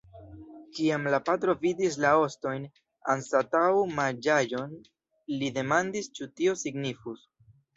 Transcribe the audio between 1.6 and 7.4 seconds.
vidis la ostojn anstataŭ manĝaĵon, li demandis ĉu tio signifus.